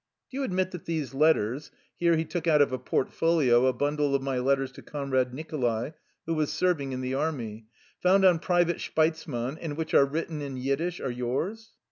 [0.31, 1.69] Do you admit that these letters
[1.99, 5.91] —"here he took out pf a portfolio a bundle of my letters to Comrade Nicholai,
[6.25, 7.67] who was serving in the army,
[7.99, 11.73] —^^ found on Private Shpeizman, and which are written in Yiddish, are yours?